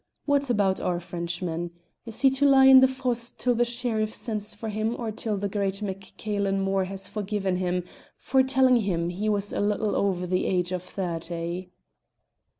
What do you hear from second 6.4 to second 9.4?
Mor has forgiven him for telling him he